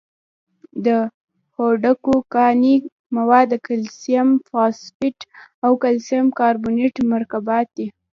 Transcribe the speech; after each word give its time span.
د 0.85 0.87
هډوکو 1.55 2.15
کاني 2.33 2.75
مواد 3.15 3.45
د 3.51 3.53
کلسیم 3.67 4.27
فاسفیټ 4.49 5.17
او 5.65 5.71
کلسیم 5.83 6.25
کاربونیت 6.39 6.95
مرکبات 7.13 7.67
دي. 7.77 7.87